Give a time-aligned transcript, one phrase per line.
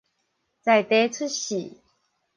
[0.63, 1.73] 在地出世